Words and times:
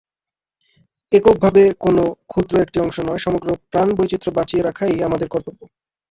এককভাবে 1.11 1.63
কোনো 1.83 2.03
একটি 2.07 2.21
ক্ষুদ্র 2.31 2.55
অংশ 2.81 2.97
নয়, 3.07 3.21
সমগ্র 3.25 3.49
প্রাণবৈচিত্র্য 3.71 4.35
বাঁচিয়ে 4.37 4.65
রাখাই 4.67 5.05
আমাদের 5.07 5.27
কর্তব্য। 5.33 5.59